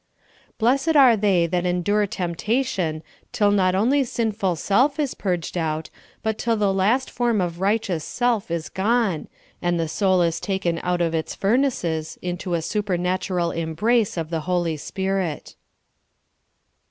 [0.57, 5.91] Blessed are they that endure temptation till not only sinful self is purged out,
[6.23, 9.27] but till the last form of righteous self is gone,
[9.61, 14.39] and the soul is taken out of its furnaces into a supernatural embrace of the
[14.49, 15.53] Holy Spirit.